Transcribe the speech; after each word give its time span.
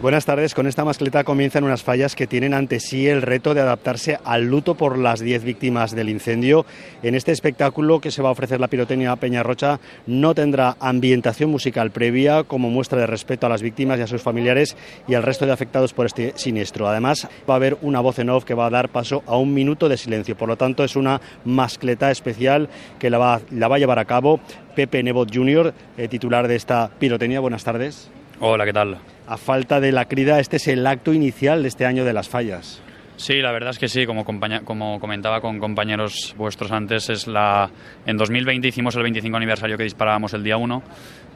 Buenas 0.00 0.24
tardes. 0.24 0.54
Con 0.54 0.66
esta 0.66 0.86
mascleta 0.86 1.22
comienzan 1.22 1.64
unas 1.64 1.82
fallas 1.82 2.16
que 2.16 2.26
tienen 2.26 2.54
ante 2.54 2.80
sí 2.80 3.08
el 3.08 3.20
reto 3.20 3.52
de 3.52 3.60
adaptarse 3.60 4.18
al 4.24 4.46
luto 4.46 4.74
por 4.74 4.96
las 4.96 5.20
10 5.20 5.44
víctimas 5.44 5.94
del 5.94 6.08
incendio. 6.08 6.64
En 7.02 7.14
este 7.14 7.30
espectáculo 7.30 8.00
que 8.00 8.10
se 8.10 8.22
va 8.22 8.30
a 8.30 8.32
ofrecer 8.32 8.58
la 8.58 8.68
pirotecnia 8.68 9.14
Peñarrocha 9.16 9.80
no 10.06 10.34
tendrá 10.34 10.76
ambientación 10.80 11.50
musical 11.50 11.90
previa 11.90 12.42
como 12.44 12.70
muestra 12.70 13.00
de 13.00 13.06
respeto 13.06 13.44
a 13.44 13.50
las 13.50 13.60
víctimas 13.60 13.98
y 13.98 14.02
a 14.02 14.06
sus 14.06 14.22
familiares 14.22 14.78
y 15.06 15.14
al 15.14 15.24
resto 15.24 15.44
de 15.44 15.52
afectados 15.52 15.92
por 15.92 16.06
este 16.06 16.32
siniestro. 16.36 16.88
Además, 16.88 17.28
va 17.48 17.54
a 17.54 17.56
haber 17.58 17.76
una 17.82 18.00
voz 18.00 18.18
en 18.18 18.30
off 18.30 18.44
que 18.44 18.54
va 18.54 18.66
a 18.66 18.70
dar 18.70 18.88
paso 18.88 19.22
a 19.26 19.36
un 19.36 19.52
minuto 19.52 19.90
de 19.90 19.98
silencio. 19.98 20.38
Por 20.38 20.48
lo 20.48 20.56
tanto, 20.56 20.84
es 20.84 20.96
una 20.96 21.20
mascleta 21.44 22.10
especial 22.10 22.70
que 22.98 23.10
la 23.10 23.18
va, 23.18 23.42
la 23.50 23.66
a 23.66 23.78
llevar 23.78 23.98
a 23.98 24.06
cabo 24.06 24.40
Pepe 24.74 25.02
Nebot 25.02 25.28
Jr., 25.32 25.74
eh, 25.98 26.08
titular 26.08 26.48
de 26.48 26.56
esta 26.56 26.90
pirotecnia. 26.98 27.40
Buenas 27.40 27.62
tardes. 27.62 28.10
Hola, 28.44 28.64
¿qué 28.64 28.72
tal? 28.72 28.98
A 29.28 29.36
falta 29.36 29.78
de 29.78 29.92
la 29.92 30.06
crida, 30.06 30.40
este 30.40 30.56
es 30.56 30.66
el 30.66 30.84
acto 30.84 31.12
inicial 31.12 31.62
de 31.62 31.68
este 31.68 31.86
año 31.86 32.04
de 32.04 32.12
las 32.12 32.28
fallas. 32.28 32.82
Sí, 33.16 33.40
la 33.40 33.52
verdad 33.52 33.70
es 33.70 33.78
que 33.78 33.88
sí, 33.88 34.06
como, 34.06 34.24
como 34.24 34.98
comentaba 34.98 35.40
con 35.40 35.58
compañeros 35.58 36.34
vuestros 36.36 36.72
antes, 36.72 37.08
es 37.10 37.26
la 37.26 37.70
en 38.06 38.16
2020 38.16 38.66
hicimos 38.66 38.96
el 38.96 39.02
25 39.02 39.36
aniversario 39.36 39.76
que 39.76 39.84
disparábamos 39.84 40.32
el 40.34 40.42
día 40.42 40.56
1 40.56 40.82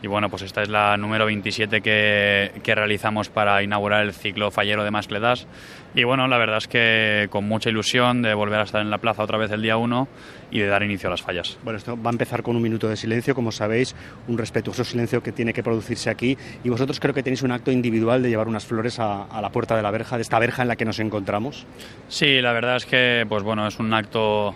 y 0.02 0.09
bueno, 0.09 0.29
pues 0.29 0.43
esta 0.43 0.62
es 0.62 0.69
la 0.69 0.97
número 0.97 1.27
27 1.27 1.80
que, 1.80 2.52
que 2.62 2.75
realizamos 2.75 3.29
para 3.29 3.62
inaugurar 3.62 4.05
el 4.05 4.12
ciclo 4.12 4.51
fallero 4.51 4.85
de 4.85 4.91
Mascledas 4.91 5.47
y 5.95 6.05
bueno, 6.05 6.29
la 6.29 6.39
verdad 6.39 6.59
es 6.59 6.69
que 6.69 7.29
con 7.30 7.47
mucha 7.47 7.71
ilusión 7.71 8.21
de 8.21 8.35
volver 8.35 8.61
a 8.61 8.65
estar 8.65 8.83
en 8.83 8.91
la 8.91 8.99
plaza 8.99 9.23
otra 9.23 9.38
vez 9.38 9.51
el 9.51 9.63
día 9.63 9.77
1 9.77 10.09
y 10.51 10.61
de 10.61 10.66
dar 10.66 10.83
inicio 10.83 11.09
a 11.09 11.11
las 11.11 11.23
fallas. 11.23 11.59
Bueno, 11.65 11.79
esto 11.79 12.01
va 12.01 12.11
a 12.11 12.13
empezar 12.13 12.43
con 12.43 12.57
un 12.57 12.63
minuto 12.63 12.88
de 12.88 12.97
silencio, 12.97 13.35
como 13.35 13.52
sabéis, 13.52 13.95
un 14.29 14.38
respetuoso 14.38 14.85
silencio 14.85 15.23
que 15.23 15.33
tiene 15.33 15.52
que 15.52 15.63
producirse 15.63 16.11
aquí 16.11 16.37
y 16.65 16.69
vosotros 16.69 17.01
creo 17.01 17.15
que 17.15 17.23
tenéis 17.23 17.43
un 17.43 17.52
acto 17.52 17.71
individual 17.71 18.23
de 18.23 18.29
llevar 18.29 18.49
unas 18.49 18.66
flores 18.66 18.99
a, 18.99 19.24
a 19.24 19.41
la 19.41 19.51
puerta 19.51 19.77
de 19.77 19.83
la 19.83 19.91
verja, 19.91 20.16
de 20.16 20.23
esta 20.23 20.38
verja 20.38 20.63
en 20.63 20.69
la 20.69 20.77
que 20.77 20.85
nos 20.85 20.99
encontramos. 20.99 21.66
Sí, 22.09 22.41
la 22.41 22.52
verdad 22.52 22.77
es 22.77 22.87
que 22.87 23.27
pues 23.29 23.43
bueno, 23.43 23.66
es 23.66 23.79
un 23.79 23.93
acto 23.93 24.54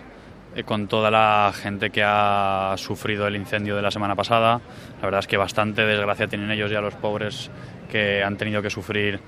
eh, 0.55 0.63
con 0.63 0.87
toda 0.87 1.11
la 1.11 1.51
gente 1.53 1.89
que 1.89 2.03
ha 2.03 2.73
sufrido 2.77 3.27
el 3.27 3.35
incendio 3.35 3.75
de 3.75 3.81
la 3.81 3.91
semana 3.91 4.15
pasada. 4.15 4.61
La 4.99 5.05
verdad 5.05 5.19
es 5.19 5.27
que 5.27 5.37
bastante 5.37 5.85
desgracia 5.85 6.27
tienen 6.27 6.51
ellos 6.51 6.71
ya 6.71 6.81
los 6.81 6.95
pobres 6.95 7.49
que 7.89 8.23
han 8.23 8.37
tenido 8.37 8.61
que 8.61 8.69
sufrir 8.69 9.19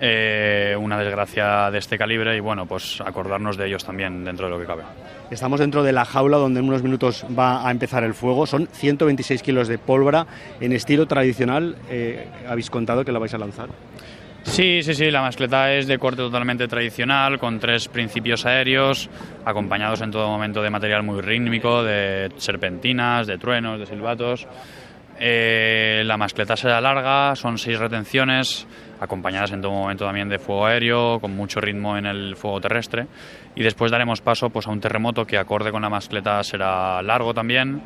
eh, 0.00 0.76
una 0.80 0.98
desgracia 0.98 1.70
de 1.70 1.78
este 1.78 1.96
calibre 1.96 2.36
y 2.36 2.40
bueno, 2.40 2.66
pues 2.66 3.00
acordarnos 3.00 3.56
de 3.56 3.68
ellos 3.68 3.84
también 3.84 4.24
dentro 4.24 4.46
de 4.46 4.50
lo 4.50 4.58
que 4.58 4.66
cabe. 4.66 4.82
Estamos 5.30 5.60
dentro 5.60 5.84
de 5.84 5.92
la 5.92 6.04
jaula 6.04 6.38
donde 6.38 6.58
en 6.58 6.68
unos 6.68 6.82
minutos 6.82 7.24
va 7.38 7.66
a 7.66 7.70
empezar 7.70 8.02
el 8.02 8.12
fuego. 8.12 8.46
Son 8.46 8.66
126 8.66 9.42
kilos 9.42 9.68
de 9.68 9.78
pólvora 9.78 10.26
en 10.60 10.72
estilo 10.72 11.06
tradicional. 11.06 11.76
Eh, 11.88 12.26
¿Habéis 12.48 12.68
contado 12.68 13.04
que 13.04 13.12
la 13.12 13.20
vais 13.20 13.32
a 13.34 13.38
lanzar? 13.38 13.68
Sí, 14.44 14.82
sí, 14.82 14.94
sí, 14.94 15.10
la 15.10 15.22
mascleta 15.22 15.72
es 15.72 15.86
de 15.86 15.98
corte 15.98 16.18
totalmente 16.18 16.68
tradicional, 16.68 17.38
con 17.38 17.58
tres 17.58 17.88
principios 17.88 18.44
aéreos, 18.44 19.08
acompañados 19.44 20.00
en 20.02 20.10
todo 20.10 20.28
momento 20.28 20.60
de 20.62 20.68
material 20.68 21.02
muy 21.04 21.20
rítmico, 21.20 21.82
de 21.82 22.30
serpentinas, 22.36 23.26
de 23.26 23.38
truenos, 23.38 23.78
de 23.78 23.86
silbatos. 23.86 24.46
Eh, 25.18 26.02
la 26.04 26.16
mascleta 26.16 26.56
será 26.56 26.80
larga, 26.80 27.36
son 27.36 27.56
seis 27.56 27.78
retenciones, 27.78 28.66
acompañadas 29.00 29.52
en 29.52 29.62
todo 29.62 29.72
momento 29.72 30.04
también 30.04 30.28
de 30.28 30.38
fuego 30.38 30.66
aéreo, 30.66 31.20
con 31.20 31.34
mucho 31.34 31.60
ritmo 31.60 31.96
en 31.96 32.06
el 32.06 32.36
fuego 32.36 32.60
terrestre. 32.60 33.06
Y 33.54 33.62
después 33.62 33.92
daremos 33.92 34.20
paso 34.20 34.50
pues, 34.50 34.66
a 34.66 34.70
un 34.70 34.80
terremoto 34.80 35.24
que, 35.24 35.38
acorde 35.38 35.70
con 35.70 35.82
la 35.82 35.88
mascleta, 35.88 36.42
será 36.42 37.00
largo 37.02 37.32
también 37.32 37.80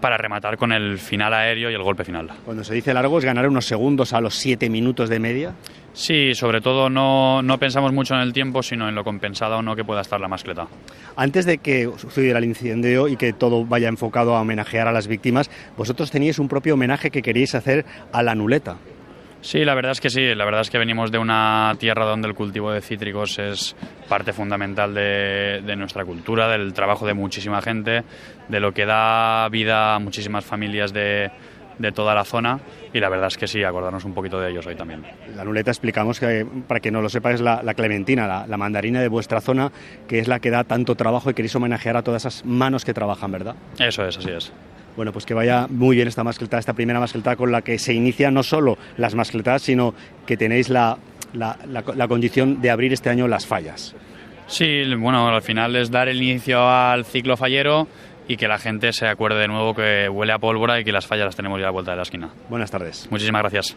para 0.00 0.16
rematar 0.16 0.56
con 0.56 0.72
el 0.72 0.98
final 0.98 1.32
aéreo 1.34 1.70
y 1.70 1.74
el 1.74 1.82
golpe 1.82 2.04
final. 2.04 2.30
Cuando 2.44 2.64
se 2.64 2.74
dice 2.74 2.94
largo 2.94 3.18
es 3.18 3.24
ganar 3.24 3.48
unos 3.48 3.66
segundos 3.66 4.12
a 4.12 4.20
los 4.20 4.34
siete 4.34 4.68
minutos 4.68 5.08
de 5.08 5.18
media. 5.18 5.54
Sí, 5.92 6.34
sobre 6.34 6.60
todo 6.60 6.90
no, 6.90 7.42
no 7.42 7.58
pensamos 7.58 7.92
mucho 7.92 8.14
en 8.14 8.20
el 8.20 8.32
tiempo, 8.32 8.62
sino 8.62 8.88
en 8.88 8.94
lo 8.94 9.04
compensada 9.04 9.56
o 9.56 9.62
no 9.62 9.76
que 9.76 9.84
pueda 9.84 10.00
estar 10.00 10.20
la 10.20 10.28
mascleta. 10.28 10.66
Antes 11.16 11.46
de 11.46 11.58
que 11.58 11.90
sucediera 11.96 12.38
el 12.38 12.44
incendio 12.44 13.06
y 13.06 13.16
que 13.16 13.32
todo 13.32 13.64
vaya 13.64 13.88
enfocado 13.88 14.34
a 14.34 14.40
homenajear 14.40 14.88
a 14.88 14.92
las 14.92 15.06
víctimas, 15.06 15.50
vosotros 15.76 16.10
teníais 16.10 16.38
un 16.38 16.48
propio 16.48 16.74
homenaje 16.74 17.10
que 17.10 17.22
queríais 17.22 17.54
hacer 17.54 17.84
a 18.12 18.22
la 18.22 18.34
nuleta. 18.34 18.76
Sí, 19.44 19.62
la 19.62 19.74
verdad 19.74 19.92
es 19.92 20.00
que 20.00 20.08
sí. 20.08 20.34
La 20.34 20.46
verdad 20.46 20.62
es 20.62 20.70
que 20.70 20.78
venimos 20.78 21.12
de 21.12 21.18
una 21.18 21.74
tierra 21.78 22.06
donde 22.06 22.28
el 22.28 22.34
cultivo 22.34 22.72
de 22.72 22.80
cítricos 22.80 23.38
es 23.38 23.76
parte 24.08 24.32
fundamental 24.32 24.94
de, 24.94 25.60
de, 25.64 25.76
nuestra 25.76 26.02
cultura, 26.02 26.48
del 26.48 26.72
trabajo 26.72 27.06
de 27.06 27.12
muchísima 27.12 27.60
gente, 27.60 28.04
de 28.48 28.60
lo 28.60 28.72
que 28.72 28.86
da 28.86 29.46
vida 29.50 29.96
a 29.96 29.98
muchísimas 29.98 30.46
familias 30.46 30.94
de, 30.94 31.30
de 31.78 31.92
toda 31.92 32.14
la 32.14 32.24
zona 32.24 32.58
y 32.94 33.00
la 33.00 33.10
verdad 33.10 33.26
es 33.26 33.36
que 33.36 33.46
sí, 33.46 33.62
acordarnos 33.62 34.06
un 34.06 34.14
poquito 34.14 34.40
de 34.40 34.50
ellos 34.50 34.66
hoy 34.66 34.76
también. 34.76 35.02
La 35.36 35.44
nuleta 35.44 35.70
explicamos 35.70 36.18
que, 36.18 36.46
para 36.66 36.80
que 36.80 36.90
no 36.90 37.02
lo 37.02 37.10
sepa, 37.10 37.30
es 37.32 37.42
la, 37.42 37.62
la 37.62 37.74
clementina, 37.74 38.26
la, 38.26 38.46
la, 38.46 38.56
mandarina 38.56 39.02
de 39.02 39.08
vuestra 39.08 39.42
zona, 39.42 39.70
que 40.08 40.20
es 40.20 40.26
la 40.26 40.40
que 40.40 40.48
da 40.48 40.64
tanto 40.64 40.94
trabajo 40.94 41.28
y 41.28 41.34
queréis 41.34 41.54
homenajear 41.54 41.98
a 41.98 42.02
todas 42.02 42.22
esas 42.24 42.46
manos 42.46 42.82
que 42.82 42.94
trabajan, 42.94 43.30
¿verdad? 43.30 43.56
Eso 43.78 44.06
es, 44.06 44.16
así 44.16 44.30
es. 44.30 44.52
Bueno, 44.96 45.12
pues 45.12 45.26
que 45.26 45.34
vaya 45.34 45.66
muy 45.68 45.96
bien 45.96 46.08
esta 46.08 46.22
mascleta, 46.22 46.58
esta 46.58 46.72
primera 46.72 47.00
mascleta 47.00 47.36
con 47.36 47.50
la 47.50 47.62
que 47.62 47.78
se 47.78 47.92
inicia 47.94 48.30
no 48.30 48.42
solo 48.42 48.78
las 48.96 49.14
mascletas, 49.14 49.62
sino 49.62 49.94
que 50.26 50.36
tenéis 50.36 50.68
la, 50.68 50.98
la, 51.32 51.58
la, 51.66 51.82
la 51.94 52.08
condición 52.08 52.60
de 52.60 52.70
abrir 52.70 52.92
este 52.92 53.10
año 53.10 53.26
las 53.26 53.46
fallas. 53.46 53.94
Sí, 54.46 54.82
bueno, 54.94 55.28
al 55.28 55.42
final 55.42 55.74
es 55.76 55.90
dar 55.90 56.08
el 56.08 56.22
inicio 56.22 56.68
al 56.68 57.04
ciclo 57.04 57.36
fallero 57.36 57.88
y 58.28 58.36
que 58.36 58.46
la 58.48 58.58
gente 58.58 58.92
se 58.92 59.06
acuerde 59.06 59.40
de 59.40 59.48
nuevo 59.48 59.74
que 59.74 60.08
huele 60.08 60.32
a 60.32 60.38
pólvora 60.38 60.80
y 60.80 60.84
que 60.84 60.92
las 60.92 61.06
fallas 61.06 61.26
las 61.26 61.36
tenemos 61.36 61.58
ya 61.58 61.64
a 61.64 61.68
la 61.68 61.72
vuelta 61.72 61.90
de 61.92 61.96
la 61.96 62.02
esquina. 62.02 62.30
Buenas 62.48 62.70
tardes. 62.70 63.08
Muchísimas 63.10 63.42
gracias. 63.42 63.76